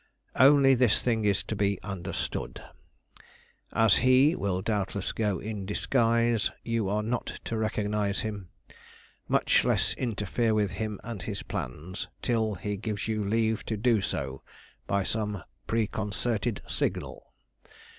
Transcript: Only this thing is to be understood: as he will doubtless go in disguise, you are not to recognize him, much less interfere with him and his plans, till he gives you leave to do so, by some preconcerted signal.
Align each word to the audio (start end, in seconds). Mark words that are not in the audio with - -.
Only 0.35 0.73
this 0.73 0.99
thing 0.99 1.25
is 1.25 1.43
to 1.43 1.55
be 1.55 1.79
understood: 1.83 2.59
as 3.71 3.97
he 3.97 4.35
will 4.35 4.63
doubtless 4.63 5.11
go 5.11 5.37
in 5.37 5.63
disguise, 5.67 6.49
you 6.63 6.89
are 6.89 7.03
not 7.03 7.37
to 7.45 7.55
recognize 7.55 8.21
him, 8.21 8.49
much 9.27 9.63
less 9.63 9.93
interfere 9.93 10.55
with 10.55 10.71
him 10.71 10.99
and 11.03 11.21
his 11.21 11.43
plans, 11.43 12.07
till 12.23 12.55
he 12.55 12.77
gives 12.77 13.07
you 13.07 13.23
leave 13.23 13.63
to 13.67 13.77
do 13.77 14.01
so, 14.01 14.41
by 14.87 15.03
some 15.03 15.43
preconcerted 15.67 16.63
signal. 16.65 17.27